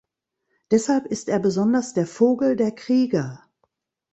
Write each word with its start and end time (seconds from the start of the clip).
Deshalb 0.71 1.05
ist 1.05 1.29
er 1.29 1.37
besonders 1.37 1.93
der 1.93 2.07
Vogel 2.07 2.55
der 2.55 2.71
Krieger. 2.71 3.43